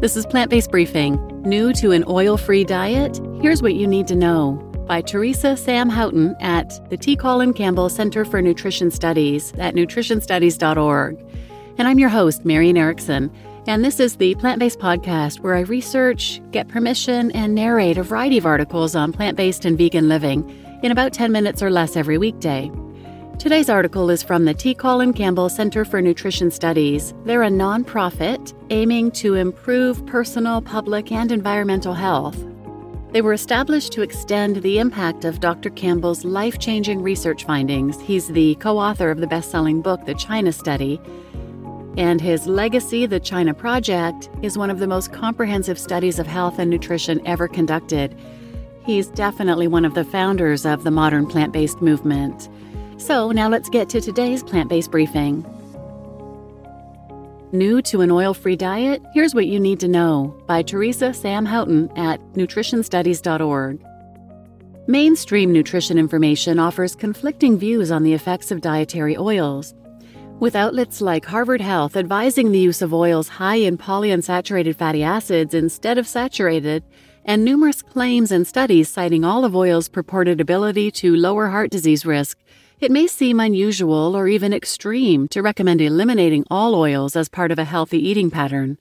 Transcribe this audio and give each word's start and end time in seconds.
This 0.00 0.16
is 0.16 0.24
Plant 0.24 0.48
Based 0.48 0.70
Briefing. 0.70 1.18
New 1.42 1.74
to 1.74 1.92
an 1.92 2.04
oil 2.08 2.38
free 2.38 2.64
diet? 2.64 3.20
Here's 3.42 3.60
what 3.60 3.74
you 3.74 3.86
need 3.86 4.08
to 4.08 4.16
know 4.16 4.52
by 4.86 5.02
Teresa 5.02 5.58
Sam 5.58 5.90
Houghton 5.90 6.34
at 6.40 6.80
the 6.88 6.96
T. 6.96 7.14
Colin 7.16 7.52
Campbell 7.52 7.90
Center 7.90 8.24
for 8.24 8.40
Nutrition 8.40 8.90
Studies 8.90 9.52
at 9.58 9.74
nutritionstudies.org. 9.74 11.22
And 11.76 11.86
I'm 11.86 11.98
your 11.98 12.08
host, 12.08 12.46
Marian 12.46 12.78
Erickson. 12.78 13.30
And 13.66 13.84
this 13.84 14.00
is 14.00 14.16
the 14.16 14.34
Plant 14.36 14.58
Based 14.58 14.78
Podcast 14.78 15.40
where 15.40 15.54
I 15.54 15.60
research, 15.60 16.40
get 16.50 16.66
permission, 16.66 17.30
and 17.32 17.54
narrate 17.54 17.98
a 17.98 18.02
variety 18.02 18.38
of 18.38 18.46
articles 18.46 18.96
on 18.96 19.12
plant 19.12 19.36
based 19.36 19.66
and 19.66 19.76
vegan 19.76 20.08
living 20.08 20.48
in 20.82 20.92
about 20.92 21.12
10 21.12 21.30
minutes 21.30 21.62
or 21.62 21.68
less 21.68 21.94
every 21.94 22.16
weekday. 22.16 22.70
Today's 23.40 23.70
article 23.70 24.10
is 24.10 24.22
from 24.22 24.44
the 24.44 24.52
T. 24.52 24.74
Colin 24.74 25.14
Campbell 25.14 25.48
Center 25.48 25.86
for 25.86 26.02
Nutrition 26.02 26.50
Studies. 26.50 27.14
They're 27.24 27.42
a 27.42 27.48
nonprofit 27.48 28.52
aiming 28.68 29.12
to 29.12 29.34
improve 29.34 30.04
personal, 30.04 30.60
public, 30.60 31.10
and 31.10 31.32
environmental 31.32 31.94
health. 31.94 32.36
They 33.12 33.22
were 33.22 33.32
established 33.32 33.94
to 33.94 34.02
extend 34.02 34.56
the 34.56 34.78
impact 34.78 35.24
of 35.24 35.40
Dr. 35.40 35.70
Campbell's 35.70 36.22
life 36.22 36.58
changing 36.58 37.00
research 37.00 37.46
findings. 37.46 37.98
He's 37.98 38.28
the 38.28 38.56
co 38.56 38.78
author 38.78 39.10
of 39.10 39.20
the 39.20 39.26
best 39.26 39.50
selling 39.50 39.80
book, 39.80 40.04
The 40.04 40.14
China 40.16 40.52
Study. 40.52 41.00
And 41.96 42.20
his 42.20 42.46
legacy, 42.46 43.06
The 43.06 43.20
China 43.20 43.54
Project, 43.54 44.28
is 44.42 44.58
one 44.58 44.68
of 44.68 44.80
the 44.80 44.86
most 44.86 45.14
comprehensive 45.14 45.78
studies 45.78 46.18
of 46.18 46.26
health 46.26 46.58
and 46.58 46.68
nutrition 46.68 47.26
ever 47.26 47.48
conducted. 47.48 48.14
He's 48.84 49.06
definitely 49.06 49.66
one 49.66 49.86
of 49.86 49.94
the 49.94 50.04
founders 50.04 50.66
of 50.66 50.84
the 50.84 50.90
modern 50.90 51.26
plant 51.26 51.54
based 51.54 51.80
movement. 51.80 52.50
So 53.00 53.30
now 53.30 53.48
let's 53.48 53.70
get 53.70 53.88
to 53.90 54.00
today's 54.00 54.42
plant 54.42 54.68
based 54.68 54.90
briefing. 54.90 55.44
New 57.50 57.80
to 57.82 58.02
an 58.02 58.10
oil 58.10 58.34
free 58.34 58.56
diet? 58.56 59.02
Here's 59.14 59.34
what 59.34 59.46
you 59.46 59.58
need 59.58 59.80
to 59.80 59.88
know 59.88 60.38
by 60.46 60.62
Teresa 60.62 61.14
Sam 61.14 61.46
Houghton 61.46 61.90
at 61.96 62.20
nutritionstudies.org. 62.34 63.82
Mainstream 64.86 65.50
nutrition 65.50 65.98
information 65.98 66.58
offers 66.58 66.94
conflicting 66.94 67.58
views 67.58 67.90
on 67.90 68.02
the 68.02 68.12
effects 68.12 68.50
of 68.50 68.60
dietary 68.60 69.16
oils. 69.16 69.74
With 70.38 70.54
outlets 70.54 71.00
like 71.00 71.24
Harvard 71.24 71.60
Health 71.60 71.96
advising 71.96 72.52
the 72.52 72.58
use 72.58 72.82
of 72.82 72.94
oils 72.94 73.28
high 73.28 73.56
in 73.56 73.78
polyunsaturated 73.78 74.76
fatty 74.76 75.02
acids 75.02 75.54
instead 75.54 75.96
of 75.96 76.06
saturated, 76.06 76.84
and 77.24 77.44
numerous 77.44 77.82
claims 77.82 78.32
and 78.32 78.46
studies 78.46 78.88
citing 78.88 79.24
olive 79.24 79.54
oil's 79.54 79.88
purported 79.88 80.40
ability 80.40 80.90
to 80.90 81.14
lower 81.14 81.48
heart 81.48 81.70
disease 81.70 82.06
risk, 82.06 82.38
it 82.80 82.90
may 82.90 83.06
seem 83.06 83.40
unusual 83.40 84.16
or 84.16 84.26
even 84.26 84.52
extreme 84.52 85.28
to 85.28 85.42
recommend 85.42 85.80
eliminating 85.80 86.44
all 86.50 86.74
oils 86.74 87.14
as 87.14 87.28
part 87.28 87.52
of 87.52 87.58
a 87.58 87.64
healthy 87.64 87.98
eating 87.98 88.30
pattern. 88.30 88.78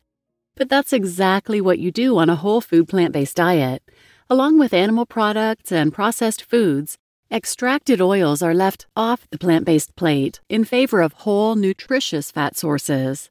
But 0.55 0.69
that's 0.69 0.93
exactly 0.93 1.59
what 1.59 1.79
you 1.79 1.91
do 1.91 2.17
on 2.17 2.29
a 2.29 2.35
whole 2.35 2.61
food 2.61 2.87
plant 2.87 3.13
based 3.13 3.37
diet. 3.37 3.83
Along 4.29 4.59
with 4.59 4.73
animal 4.73 5.05
products 5.05 5.71
and 5.71 5.93
processed 5.93 6.43
foods, 6.43 6.97
extracted 7.31 7.99
oils 7.99 8.41
are 8.41 8.53
left 8.53 8.85
off 8.95 9.27
the 9.31 9.37
plant 9.37 9.65
based 9.65 9.95
plate 9.95 10.39
in 10.49 10.63
favor 10.63 11.01
of 11.01 11.13
whole, 11.13 11.55
nutritious 11.55 12.31
fat 12.31 12.55
sources. 12.55 13.29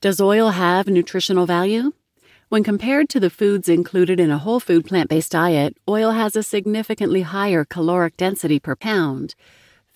Does 0.00 0.20
oil 0.20 0.50
have 0.50 0.86
nutritional 0.86 1.46
value? 1.46 1.92
When 2.54 2.62
compared 2.62 3.08
to 3.08 3.18
the 3.18 3.30
foods 3.30 3.68
included 3.68 4.20
in 4.20 4.30
a 4.30 4.38
whole 4.38 4.60
food 4.60 4.84
plant 4.84 5.10
based 5.10 5.32
diet, 5.32 5.76
oil 5.88 6.12
has 6.12 6.36
a 6.36 6.42
significantly 6.44 7.22
higher 7.22 7.64
caloric 7.64 8.16
density 8.16 8.60
per 8.60 8.76
pound. 8.76 9.34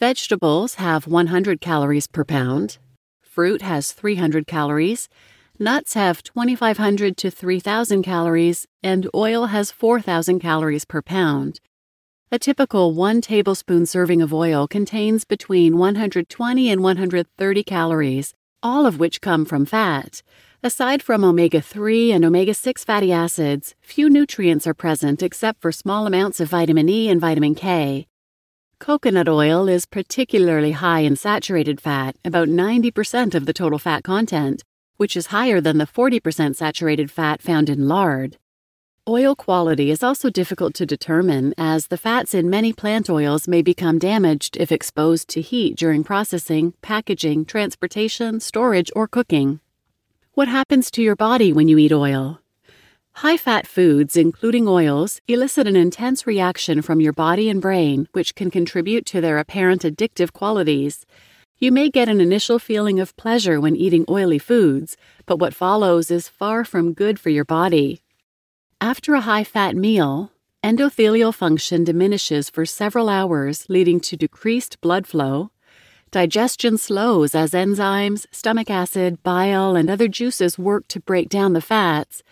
Vegetables 0.00 0.74
have 0.74 1.06
100 1.06 1.60
calories 1.60 2.08
per 2.08 2.24
pound. 2.24 2.78
Fruit 3.22 3.62
has 3.62 3.92
300 3.92 4.48
calories. 4.48 5.08
Nuts 5.60 5.94
have 5.94 6.24
2,500 6.24 7.16
to 7.18 7.30
3,000 7.30 8.02
calories, 8.02 8.66
and 8.82 9.08
oil 9.14 9.46
has 9.46 9.70
4,000 9.70 10.40
calories 10.40 10.84
per 10.84 11.00
pound. 11.00 11.60
A 12.32 12.40
typical 12.40 12.92
one 12.92 13.20
tablespoon 13.20 13.86
serving 13.86 14.20
of 14.20 14.34
oil 14.34 14.66
contains 14.66 15.24
between 15.24 15.78
120 15.78 16.70
and 16.70 16.82
130 16.82 17.62
calories, 17.62 18.34
all 18.64 18.84
of 18.84 18.98
which 18.98 19.20
come 19.20 19.44
from 19.44 19.64
fat. 19.64 20.22
Aside 20.60 21.04
from 21.04 21.22
omega 21.22 21.60
3 21.60 22.10
and 22.10 22.24
omega 22.24 22.52
6 22.52 22.82
fatty 22.82 23.12
acids, 23.12 23.76
few 23.80 24.10
nutrients 24.10 24.66
are 24.66 24.74
present 24.74 25.22
except 25.22 25.62
for 25.62 25.70
small 25.70 26.04
amounts 26.04 26.40
of 26.40 26.48
vitamin 26.48 26.88
E 26.88 27.08
and 27.08 27.20
vitamin 27.20 27.54
K. 27.54 28.08
Coconut 28.80 29.28
oil 29.28 29.68
is 29.68 29.86
particularly 29.86 30.72
high 30.72 31.00
in 31.00 31.14
saturated 31.14 31.80
fat, 31.80 32.16
about 32.24 32.48
90% 32.48 33.36
of 33.36 33.46
the 33.46 33.52
total 33.52 33.78
fat 33.78 34.02
content, 34.02 34.64
which 34.96 35.16
is 35.16 35.28
higher 35.28 35.60
than 35.60 35.78
the 35.78 35.86
40% 35.86 36.56
saturated 36.56 37.08
fat 37.08 37.40
found 37.40 37.70
in 37.70 37.86
lard. 37.86 38.36
Oil 39.08 39.36
quality 39.36 39.92
is 39.92 40.02
also 40.02 40.28
difficult 40.28 40.74
to 40.74 40.84
determine 40.84 41.54
as 41.56 41.86
the 41.86 41.96
fats 41.96 42.34
in 42.34 42.50
many 42.50 42.72
plant 42.72 43.08
oils 43.08 43.46
may 43.46 43.62
become 43.62 44.00
damaged 44.00 44.56
if 44.56 44.72
exposed 44.72 45.28
to 45.28 45.40
heat 45.40 45.76
during 45.76 46.02
processing, 46.02 46.74
packaging, 46.82 47.44
transportation, 47.44 48.40
storage, 48.40 48.90
or 48.96 49.06
cooking. 49.06 49.60
What 50.38 50.46
happens 50.46 50.92
to 50.92 51.02
your 51.02 51.16
body 51.16 51.52
when 51.52 51.66
you 51.66 51.78
eat 51.78 51.92
oil? 51.92 52.38
High 53.14 53.36
fat 53.36 53.66
foods, 53.66 54.16
including 54.16 54.68
oils, 54.68 55.20
elicit 55.26 55.66
an 55.66 55.74
intense 55.74 56.28
reaction 56.28 56.80
from 56.80 57.00
your 57.00 57.12
body 57.12 57.48
and 57.48 57.60
brain, 57.60 58.06
which 58.12 58.36
can 58.36 58.48
contribute 58.48 59.04
to 59.06 59.20
their 59.20 59.38
apparent 59.38 59.82
addictive 59.82 60.32
qualities. 60.32 61.04
You 61.58 61.72
may 61.72 61.90
get 61.90 62.08
an 62.08 62.20
initial 62.20 62.60
feeling 62.60 63.00
of 63.00 63.16
pleasure 63.16 63.60
when 63.60 63.74
eating 63.74 64.04
oily 64.08 64.38
foods, 64.38 64.96
but 65.26 65.40
what 65.40 65.56
follows 65.56 66.08
is 66.08 66.28
far 66.28 66.64
from 66.64 66.92
good 66.92 67.18
for 67.18 67.30
your 67.30 67.44
body. 67.44 68.02
After 68.80 69.14
a 69.14 69.22
high 69.22 69.42
fat 69.42 69.74
meal, 69.74 70.30
endothelial 70.62 71.34
function 71.34 71.82
diminishes 71.82 72.48
for 72.48 72.64
several 72.64 73.08
hours, 73.08 73.66
leading 73.68 73.98
to 74.02 74.16
decreased 74.16 74.80
blood 74.80 75.04
flow. 75.04 75.50
Digestion 76.10 76.78
slows 76.78 77.34
as 77.34 77.52
enzymes, 77.52 78.26
stomach 78.32 78.70
acid, 78.70 79.22
bile, 79.22 79.76
and 79.76 79.90
other 79.90 80.08
juices 80.08 80.58
work 80.58 80.88
to 80.88 81.00
break 81.00 81.28
down 81.28 81.52
the 81.52 81.60
fats 81.60 82.22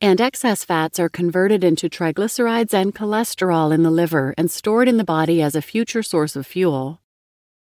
and 0.00 0.20
excess 0.20 0.62
fats 0.62 1.00
are 1.00 1.08
converted 1.08 1.64
into 1.64 1.88
triglycerides 1.88 2.74
and 2.74 2.94
cholesterol 2.94 3.72
in 3.72 3.82
the 3.82 3.90
liver 3.90 4.34
and 4.36 4.50
stored 4.50 4.88
in 4.88 4.98
the 4.98 5.04
body 5.04 5.40
as 5.40 5.54
a 5.54 5.62
future 5.62 6.02
source 6.02 6.36
of 6.36 6.46
fuel. 6.46 7.00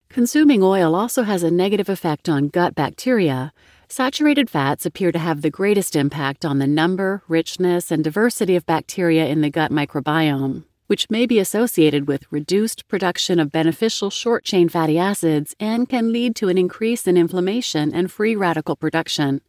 Consuming 0.08 0.62
oil 0.62 0.94
also 0.94 1.24
has 1.24 1.42
a 1.42 1.50
negative 1.50 1.88
effect 1.88 2.28
on 2.28 2.48
gut 2.48 2.74
bacteria. 2.74 3.52
Saturated 3.88 4.48
fats 4.48 4.86
appear 4.86 5.12
to 5.12 5.18
have 5.18 5.42
the 5.42 5.50
greatest 5.50 5.94
impact 5.94 6.44
on 6.46 6.58
the 6.58 6.66
number, 6.66 7.22
richness, 7.28 7.90
and 7.90 8.02
diversity 8.02 8.56
of 8.56 8.64
bacteria 8.64 9.26
in 9.26 9.42
the 9.42 9.50
gut 9.50 9.70
microbiome, 9.70 10.64
which 10.86 11.08
may 11.10 11.26
be 11.26 11.38
associated 11.38 12.06
with 12.06 12.30
reduced 12.30 12.86
production 12.88 13.40
of 13.40 13.50
beneficial 13.50 14.10
short 14.10 14.44
chain 14.44 14.68
fatty 14.68 14.98
acids 14.98 15.54
and 15.58 15.88
can 15.88 16.12
lead 16.12 16.36
to 16.36 16.48
an 16.48 16.58
increase 16.58 17.06
in 17.06 17.16
inflammation 17.16 17.94
and 17.94 18.12
free 18.12 18.36
radical 18.36 18.76
production. 18.76 19.40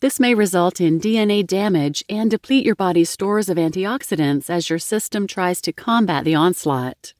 This 0.00 0.20
may 0.20 0.34
result 0.34 0.80
in 0.80 1.00
DNA 1.00 1.46
damage 1.46 2.04
and 2.08 2.30
deplete 2.30 2.66
your 2.66 2.74
body's 2.74 3.08
stores 3.08 3.48
of 3.48 3.56
antioxidants 3.56 4.50
as 4.50 4.68
your 4.68 4.78
system 4.78 5.26
tries 5.26 5.60
to 5.62 5.72
combat 5.72 6.24
the 6.24 6.34
onslaught. 6.34 7.14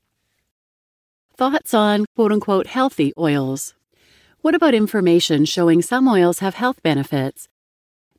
Thoughts 1.34 1.72
on 1.72 2.04
quote 2.14 2.32
unquote 2.32 2.66
healthy 2.66 3.12
oils. 3.18 3.74
What 4.42 4.54
about 4.54 4.74
information 4.74 5.44
showing 5.44 5.82
some 5.82 6.06
oils 6.06 6.40
have 6.40 6.54
health 6.54 6.82
benefits? 6.82 7.48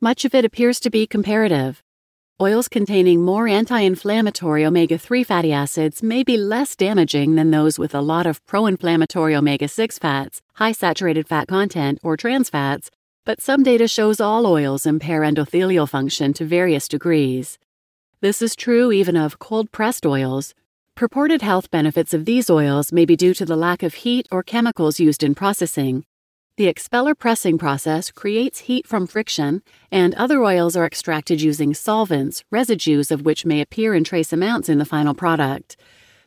Much 0.01 0.25
of 0.25 0.35
it 0.35 0.43
appears 0.43 0.79
to 0.79 0.89
be 0.89 1.07
comparative. 1.07 1.81
Oils 2.39 2.67
containing 2.67 3.25
more 3.25 3.47
anti 3.47 3.79
inflammatory 3.79 4.63
omega 4.63 4.99
3 4.99 5.23
fatty 5.23 5.51
acids 5.51 6.03
may 6.03 6.21
be 6.21 6.37
less 6.37 6.75
damaging 6.75 7.33
than 7.33 7.49
those 7.49 7.79
with 7.79 7.95
a 7.95 8.01
lot 8.01 8.27
of 8.27 8.45
pro 8.45 8.67
inflammatory 8.67 9.35
omega 9.35 9.67
6 9.67 9.97
fats, 9.97 10.43
high 10.53 10.71
saturated 10.71 11.27
fat 11.27 11.47
content, 11.47 11.97
or 12.03 12.15
trans 12.15 12.51
fats, 12.51 12.91
but 13.25 13.41
some 13.41 13.63
data 13.63 13.87
shows 13.87 14.21
all 14.21 14.45
oils 14.45 14.85
impair 14.85 15.21
endothelial 15.21 15.89
function 15.89 16.31
to 16.31 16.45
various 16.45 16.87
degrees. 16.87 17.57
This 18.21 18.43
is 18.43 18.55
true 18.55 18.91
even 18.91 19.17
of 19.17 19.39
cold 19.39 19.71
pressed 19.71 20.05
oils. 20.05 20.53
Purported 20.93 21.41
health 21.41 21.71
benefits 21.71 22.13
of 22.13 22.25
these 22.25 22.51
oils 22.51 22.93
may 22.93 23.05
be 23.05 23.15
due 23.15 23.33
to 23.33 23.45
the 23.45 23.57
lack 23.57 23.81
of 23.81 23.95
heat 24.05 24.27
or 24.31 24.43
chemicals 24.43 24.99
used 24.99 25.23
in 25.23 25.33
processing. 25.33 26.05
The 26.57 26.67
expeller 26.67 27.15
pressing 27.15 27.57
process 27.57 28.11
creates 28.11 28.61
heat 28.61 28.87
from 28.87 29.07
friction, 29.07 29.61
and 29.91 30.15
other 30.15 30.43
oils 30.43 30.75
are 30.75 30.85
extracted 30.85 31.39
using 31.39 31.73
solvents, 31.73 32.43
residues 32.49 33.11
of 33.11 33.21
which 33.21 33.45
may 33.45 33.61
appear 33.61 33.93
in 33.93 34.03
trace 34.03 34.33
amounts 34.33 34.67
in 34.67 34.79
the 34.79 34.85
final 34.85 35.13
product. 35.13 35.77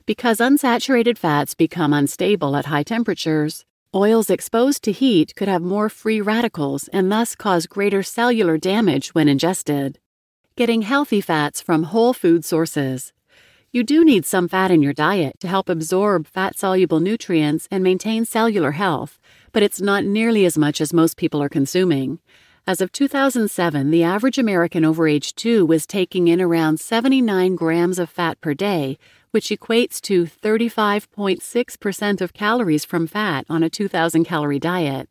Because 0.06 0.38
unsaturated 0.38 1.18
fats 1.18 1.54
become 1.54 1.92
unstable 1.92 2.56
at 2.56 2.66
high 2.66 2.84
temperatures, 2.84 3.64
Oils 3.92 4.30
exposed 4.30 4.84
to 4.84 4.92
heat 4.92 5.34
could 5.34 5.48
have 5.48 5.62
more 5.62 5.88
free 5.88 6.20
radicals 6.20 6.86
and 6.92 7.10
thus 7.10 7.34
cause 7.34 7.66
greater 7.66 8.04
cellular 8.04 8.56
damage 8.56 9.08
when 9.16 9.28
ingested. 9.28 9.98
Getting 10.54 10.82
healthy 10.82 11.20
fats 11.20 11.60
from 11.60 11.82
whole 11.82 12.12
food 12.12 12.44
sources. 12.44 13.12
You 13.72 13.84
do 13.84 14.04
need 14.04 14.26
some 14.26 14.48
fat 14.48 14.72
in 14.72 14.82
your 14.82 14.92
diet 14.92 15.38
to 15.38 15.46
help 15.46 15.68
absorb 15.68 16.26
fat 16.26 16.58
soluble 16.58 16.98
nutrients 16.98 17.68
and 17.70 17.84
maintain 17.84 18.24
cellular 18.24 18.72
health, 18.72 19.20
but 19.52 19.62
it's 19.62 19.80
not 19.80 20.02
nearly 20.02 20.44
as 20.44 20.58
much 20.58 20.80
as 20.80 20.92
most 20.92 21.16
people 21.16 21.40
are 21.40 21.48
consuming. 21.48 22.18
As 22.66 22.80
of 22.80 22.90
2007, 22.90 23.92
the 23.92 24.02
average 24.02 24.38
American 24.38 24.84
over 24.84 25.06
age 25.06 25.36
2 25.36 25.64
was 25.64 25.86
taking 25.86 26.26
in 26.26 26.40
around 26.40 26.80
79 26.80 27.54
grams 27.54 28.00
of 28.00 28.10
fat 28.10 28.40
per 28.40 28.54
day, 28.54 28.98
which 29.30 29.50
equates 29.50 30.00
to 30.00 30.24
35.6% 30.24 32.20
of 32.20 32.32
calories 32.32 32.84
from 32.84 33.06
fat 33.06 33.46
on 33.48 33.62
a 33.62 33.70
2,000 33.70 34.24
calorie 34.24 34.58
diet. 34.58 35.08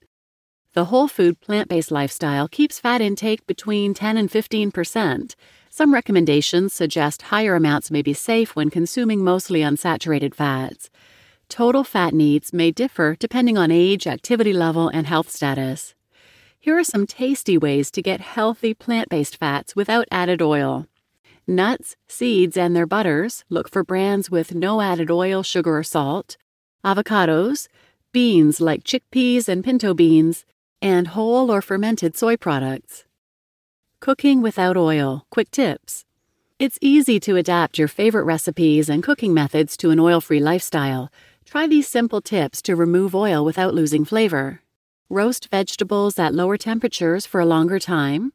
The 0.79 0.85
whole 0.85 1.09
food 1.09 1.41
plant 1.41 1.67
based 1.67 1.91
lifestyle 1.91 2.47
keeps 2.47 2.79
fat 2.79 3.01
intake 3.01 3.45
between 3.45 3.93
10 3.93 4.15
and 4.15 4.31
15%. 4.31 5.35
Some 5.69 5.93
recommendations 5.93 6.71
suggest 6.71 7.23
higher 7.23 7.55
amounts 7.55 7.91
may 7.91 8.01
be 8.01 8.13
safe 8.13 8.55
when 8.55 8.69
consuming 8.69 9.21
mostly 9.21 9.59
unsaturated 9.59 10.33
fats. 10.33 10.89
Total 11.49 11.83
fat 11.83 12.13
needs 12.13 12.53
may 12.53 12.71
differ 12.71 13.17
depending 13.19 13.57
on 13.57 13.71
age, 13.71 14.07
activity 14.07 14.53
level, 14.53 14.87
and 14.87 15.05
health 15.05 15.29
status. 15.29 15.95
Here 16.57 16.77
are 16.77 16.85
some 16.85 17.05
tasty 17.05 17.57
ways 17.57 17.91
to 17.91 18.01
get 18.01 18.21
healthy 18.21 18.73
plant 18.73 19.09
based 19.09 19.35
fats 19.35 19.75
without 19.75 20.07
added 20.09 20.41
oil. 20.41 20.87
Nuts, 21.45 21.97
seeds, 22.07 22.55
and 22.55 22.73
their 22.73 22.87
butters, 22.87 23.43
look 23.49 23.69
for 23.69 23.83
brands 23.83 24.31
with 24.31 24.55
no 24.55 24.79
added 24.79 25.11
oil, 25.11 25.43
sugar, 25.43 25.79
or 25.79 25.83
salt. 25.83 26.37
Avocados, 26.85 27.67
beans 28.13 28.61
like 28.61 28.85
chickpeas 28.85 29.49
and 29.49 29.61
pinto 29.61 29.93
beans, 29.93 30.45
and 30.81 31.09
whole 31.09 31.51
or 31.51 31.61
fermented 31.61 32.15
soy 32.15 32.37
products. 32.37 33.05
Cooking 33.99 34.41
without 34.41 34.77
oil. 34.77 35.25
Quick 35.29 35.51
tips. 35.51 36.05
It's 36.57 36.77
easy 36.81 37.19
to 37.21 37.35
adapt 37.35 37.77
your 37.77 37.87
favorite 37.87 38.23
recipes 38.23 38.89
and 38.89 39.03
cooking 39.03 39.33
methods 39.33 39.77
to 39.77 39.91
an 39.91 39.99
oil 39.99 40.21
free 40.21 40.39
lifestyle. 40.39 41.11
Try 41.45 41.67
these 41.67 41.87
simple 41.87 42.21
tips 42.21 42.61
to 42.63 42.75
remove 42.75 43.15
oil 43.15 43.43
without 43.43 43.73
losing 43.73 44.05
flavor. 44.05 44.61
Roast 45.09 45.49
vegetables 45.49 46.19
at 46.19 46.33
lower 46.33 46.57
temperatures 46.57 47.25
for 47.25 47.41
a 47.41 47.45
longer 47.45 47.79
time. 47.79 48.33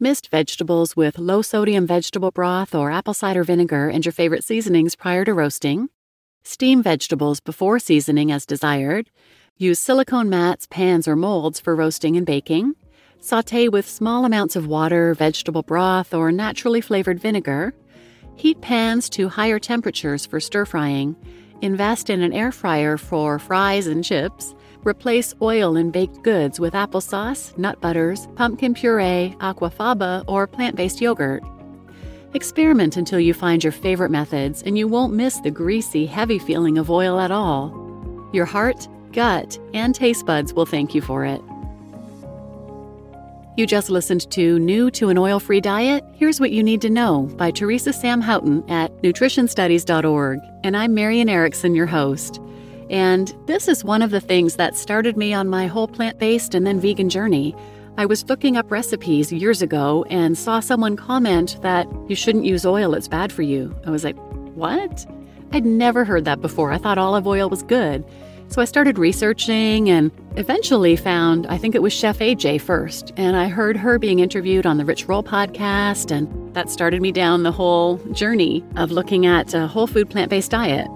Mist 0.00 0.30
vegetables 0.30 0.96
with 0.96 1.18
low 1.18 1.42
sodium 1.42 1.86
vegetable 1.86 2.30
broth 2.30 2.74
or 2.74 2.90
apple 2.90 3.14
cider 3.14 3.44
vinegar 3.44 3.88
and 3.88 4.04
your 4.04 4.12
favorite 4.12 4.42
seasonings 4.42 4.96
prior 4.96 5.24
to 5.24 5.34
roasting. 5.34 5.90
Steam 6.42 6.82
vegetables 6.82 7.40
before 7.40 7.78
seasoning 7.78 8.32
as 8.32 8.44
desired. 8.44 9.10
Use 9.56 9.78
silicone 9.78 10.28
mats, 10.28 10.66
pans, 10.68 11.06
or 11.06 11.14
molds 11.14 11.60
for 11.60 11.76
roasting 11.76 12.16
and 12.16 12.26
baking. 12.26 12.74
Saute 13.20 13.68
with 13.68 13.88
small 13.88 14.24
amounts 14.24 14.56
of 14.56 14.66
water, 14.66 15.14
vegetable 15.14 15.62
broth, 15.62 16.12
or 16.12 16.32
naturally 16.32 16.80
flavored 16.80 17.20
vinegar. 17.20 17.72
Heat 18.34 18.60
pans 18.60 19.08
to 19.10 19.28
higher 19.28 19.60
temperatures 19.60 20.26
for 20.26 20.40
stir 20.40 20.64
frying. 20.64 21.14
Invest 21.62 22.10
in 22.10 22.20
an 22.20 22.32
air 22.32 22.50
fryer 22.50 22.96
for 22.96 23.38
fries 23.38 23.86
and 23.86 24.02
chips. 24.02 24.56
Replace 24.82 25.36
oil 25.40 25.76
in 25.76 25.92
baked 25.92 26.24
goods 26.24 26.58
with 26.58 26.74
applesauce, 26.74 27.56
nut 27.56 27.80
butters, 27.80 28.26
pumpkin 28.34 28.74
puree, 28.74 29.36
aquafaba, 29.38 30.24
or 30.26 30.48
plant 30.48 30.74
based 30.74 31.00
yogurt. 31.00 31.44
Experiment 32.34 32.96
until 32.96 33.20
you 33.20 33.32
find 33.32 33.62
your 33.62 33.72
favorite 33.72 34.10
methods 34.10 34.64
and 34.64 34.76
you 34.76 34.88
won't 34.88 35.14
miss 35.14 35.38
the 35.38 35.50
greasy, 35.52 36.06
heavy 36.06 36.40
feeling 36.40 36.76
of 36.76 36.90
oil 36.90 37.20
at 37.20 37.30
all. 37.30 37.72
Your 38.32 38.46
heart, 38.46 38.88
gut, 39.14 39.58
and 39.72 39.94
taste 39.94 40.26
buds 40.26 40.52
will 40.52 40.66
thank 40.66 40.94
you 40.94 41.00
for 41.00 41.24
it. 41.24 41.40
You 43.56 43.66
just 43.66 43.88
listened 43.88 44.28
to 44.32 44.58
New 44.58 44.90
to 44.90 45.10
an 45.10 45.16
Oil 45.16 45.38
Free 45.38 45.60
Diet? 45.60 46.04
Here's 46.14 46.40
What 46.40 46.50
You 46.50 46.60
Need 46.60 46.80
to 46.82 46.90
Know 46.90 47.22
by 47.36 47.52
Teresa 47.52 47.92
Sam 47.92 48.20
Houghton 48.20 48.68
at 48.68 48.90
nutritionstudies.org. 49.02 50.40
And 50.64 50.76
I'm 50.76 50.92
Marian 50.92 51.28
Erickson, 51.28 51.76
your 51.76 51.86
host. 51.86 52.40
And 52.90 53.32
this 53.46 53.68
is 53.68 53.84
one 53.84 54.02
of 54.02 54.10
the 54.10 54.20
things 54.20 54.56
that 54.56 54.76
started 54.76 55.16
me 55.16 55.32
on 55.32 55.48
my 55.48 55.68
whole 55.68 55.86
plant 55.86 56.18
based 56.18 56.52
and 56.52 56.66
then 56.66 56.80
vegan 56.80 57.08
journey. 57.08 57.54
I 57.96 58.06
was 58.06 58.28
looking 58.28 58.56
up 58.56 58.72
recipes 58.72 59.32
years 59.32 59.62
ago 59.62 60.04
and 60.10 60.36
saw 60.36 60.58
someone 60.58 60.96
comment 60.96 61.56
that 61.62 61.86
you 62.08 62.16
shouldn't 62.16 62.44
use 62.44 62.66
oil, 62.66 62.92
it's 62.92 63.06
bad 63.06 63.30
for 63.30 63.42
you. 63.42 63.72
I 63.86 63.90
was 63.90 64.02
like, 64.02 64.16
what? 64.56 65.06
I'd 65.52 65.64
never 65.64 66.04
heard 66.04 66.24
that 66.24 66.40
before. 66.40 66.72
I 66.72 66.78
thought 66.78 66.98
olive 66.98 67.28
oil 67.28 67.48
was 67.48 67.62
good. 67.62 68.04
So 68.48 68.62
I 68.62 68.66
started 68.66 68.98
researching 68.98 69.90
and 69.90 70.12
eventually 70.36 70.96
found, 70.96 71.46
I 71.48 71.58
think 71.58 71.74
it 71.74 71.82
was 71.82 71.92
Chef 71.92 72.18
AJ 72.18 72.60
first. 72.60 73.12
And 73.16 73.36
I 73.36 73.48
heard 73.48 73.76
her 73.76 73.98
being 73.98 74.20
interviewed 74.20 74.66
on 74.66 74.76
the 74.76 74.84
Rich 74.84 75.06
Roll 75.08 75.24
podcast. 75.24 76.10
And 76.10 76.54
that 76.54 76.70
started 76.70 77.02
me 77.02 77.10
down 77.10 77.42
the 77.42 77.52
whole 77.52 77.96
journey 78.12 78.64
of 78.76 78.92
looking 78.92 79.26
at 79.26 79.54
a 79.54 79.66
whole 79.66 79.86
food 79.86 80.08
plant 80.08 80.30
based 80.30 80.52
diet. 80.52 80.86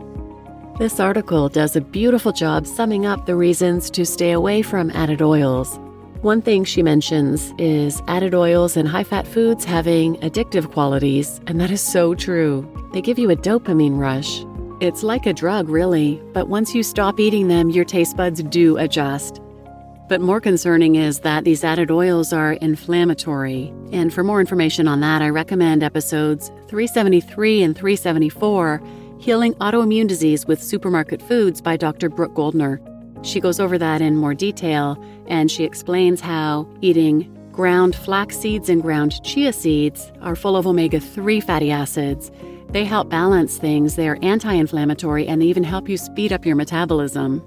This 0.79 1.01
article 1.01 1.49
does 1.49 1.75
a 1.75 1.81
beautiful 1.81 2.31
job 2.31 2.65
summing 2.65 3.05
up 3.05 3.27
the 3.27 3.35
reasons 3.35 3.91
to 3.91 4.07
stay 4.07 4.31
away 4.31 4.63
from 4.63 4.93
added 4.93 5.21
oils. 5.21 5.81
One 6.21 6.43
thing 6.43 6.65
she 6.65 6.83
mentions 6.83 7.53
is 7.59 8.03
added 8.07 8.35
oils 8.35 8.77
and 8.77 8.89
high 8.89 9.05
fat 9.05 9.27
foods 9.27 9.65
having 9.65 10.17
addictive 10.17 10.71
qualities, 10.73 11.41
and 11.47 11.61
that 11.61 11.71
is 11.71 11.81
so 11.81 12.15
true. 12.15 12.69
They 12.93 13.01
give 13.01 13.19
you 13.19 13.31
a 13.31 13.37
dopamine 13.37 13.99
rush. 13.99 14.45
It's 14.81 15.03
like 15.03 15.27
a 15.27 15.33
drug, 15.33 15.69
really, 15.69 16.23
but 16.33 16.49
once 16.49 16.73
you 16.73 16.85
stop 16.85 17.19
eating 17.19 17.49
them, 17.49 17.69
your 17.69 17.85
taste 17.85 18.17
buds 18.17 18.41
do 18.45 18.77
adjust. 18.77 19.41
But 20.09 20.21
more 20.21 20.41
concerning 20.41 20.95
is 20.95 21.19
that 21.21 21.43
these 21.43 21.65
added 21.65 21.91
oils 21.91 22.33
are 22.33 22.53
inflammatory. 22.53 23.73
And 23.91 24.15
for 24.15 24.23
more 24.23 24.39
information 24.39 24.87
on 24.87 25.01
that, 25.01 25.21
I 25.21 25.31
recommend 25.31 25.83
episodes 25.83 26.51
373 26.69 27.61
and 27.61 27.75
374 27.75 28.81
Healing 29.19 29.55
Autoimmune 29.55 30.07
Disease 30.07 30.47
with 30.47 30.63
Supermarket 30.63 31.21
Foods 31.23 31.61
by 31.61 31.77
Dr. 31.77 32.09
Brooke 32.09 32.35
Goldner. 32.35 32.81
She 33.23 33.41
goes 33.41 33.59
over 33.59 33.79
that 33.79 34.01
in 34.01 34.15
more 34.15 34.33
detail 34.33 34.97
and 35.27 35.51
she 35.51 35.65
explains 35.65 36.21
how 36.21 36.69
eating 36.83 37.35
ground 37.51 37.97
flax 37.97 38.39
seeds 38.39 38.69
and 38.69 38.81
ground 38.81 39.21
chia 39.25 39.53
seeds 39.53 40.13
are 40.21 40.37
full 40.37 40.57
of 40.57 40.69
omega 40.69 41.01
3 41.01 41.41
fatty 41.41 41.73
acids. 41.73 42.31
They 42.71 42.85
help 42.85 43.09
balance 43.09 43.57
things, 43.57 43.97
they're 43.97 44.19
anti 44.23 44.53
inflammatory, 44.53 45.27
and 45.27 45.41
they 45.41 45.47
even 45.47 45.65
help 45.65 45.89
you 45.89 45.97
speed 45.97 46.33
up 46.33 46.45
your 46.45 46.57
metabolism. 46.57 47.43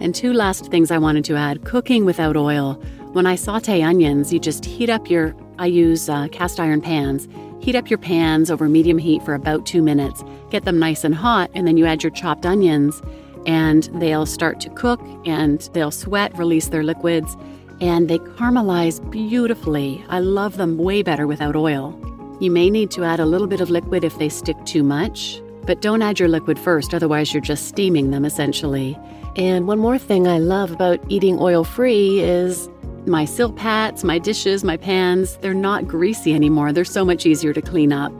And 0.00 0.14
two 0.14 0.32
last 0.32 0.66
things 0.66 0.90
I 0.90 0.98
wanted 0.98 1.24
to 1.26 1.36
add 1.36 1.64
cooking 1.64 2.04
without 2.04 2.36
oil. 2.36 2.74
When 3.12 3.26
I 3.26 3.36
saute 3.36 3.82
onions, 3.82 4.32
you 4.32 4.40
just 4.40 4.64
heat 4.64 4.90
up 4.90 5.08
your, 5.08 5.34
I 5.58 5.66
use 5.66 6.08
uh, 6.08 6.28
cast 6.28 6.58
iron 6.58 6.80
pans 6.80 7.28
Heat 7.62 7.76
up 7.76 7.88
your 7.88 7.98
pans 7.98 8.50
over 8.50 8.68
medium 8.68 8.98
heat 8.98 9.22
for 9.22 9.34
about 9.34 9.66
two 9.66 9.82
minutes. 9.82 10.24
Get 10.50 10.64
them 10.64 10.80
nice 10.80 11.04
and 11.04 11.14
hot, 11.14 11.48
and 11.54 11.64
then 11.64 11.76
you 11.76 11.86
add 11.86 12.02
your 12.02 12.10
chopped 12.10 12.44
onions, 12.44 13.00
and 13.46 13.84
they'll 14.00 14.26
start 14.26 14.58
to 14.62 14.70
cook 14.70 15.00
and 15.24 15.60
they'll 15.72 15.92
sweat, 15.92 16.36
release 16.36 16.68
their 16.68 16.82
liquids, 16.82 17.36
and 17.80 18.10
they 18.10 18.18
caramelize 18.18 18.98
beautifully. 19.12 20.04
I 20.08 20.18
love 20.18 20.56
them 20.56 20.76
way 20.76 21.04
better 21.04 21.28
without 21.28 21.54
oil. 21.54 21.96
You 22.42 22.50
may 22.50 22.70
need 22.70 22.90
to 22.90 23.04
add 23.04 23.20
a 23.20 23.24
little 23.24 23.46
bit 23.46 23.60
of 23.60 23.70
liquid 23.70 24.02
if 24.02 24.18
they 24.18 24.28
stick 24.28 24.56
too 24.64 24.82
much, 24.82 25.40
but 25.64 25.80
don't 25.80 26.02
add 26.02 26.18
your 26.18 26.28
liquid 26.28 26.58
first, 26.58 26.92
otherwise, 26.92 27.32
you're 27.32 27.40
just 27.40 27.68
steaming 27.68 28.10
them 28.10 28.24
essentially. 28.24 28.98
And 29.36 29.68
one 29.68 29.78
more 29.78 29.96
thing 29.96 30.26
I 30.26 30.38
love 30.38 30.72
about 30.72 30.98
eating 31.08 31.38
oil 31.38 31.62
free 31.62 32.18
is 32.18 32.68
my 33.06 33.26
silpats, 33.26 34.02
my 34.02 34.18
dishes, 34.18 34.64
my 34.64 34.76
pans, 34.76 35.36
they're 35.36 35.54
not 35.54 35.86
greasy 35.86 36.34
anymore. 36.34 36.72
They're 36.72 36.84
so 36.84 37.04
much 37.04 37.26
easier 37.26 37.52
to 37.52 37.62
clean 37.62 37.92
up. 37.92 38.12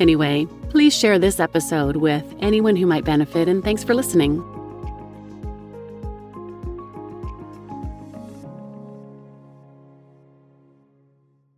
Anyway, 0.00 0.48
please 0.70 0.92
share 0.92 1.20
this 1.20 1.38
episode 1.38 1.98
with 1.98 2.34
anyone 2.40 2.74
who 2.74 2.86
might 2.86 3.04
benefit, 3.04 3.46
and 3.46 3.62
thanks 3.62 3.84
for 3.84 3.94
listening. 3.94 4.42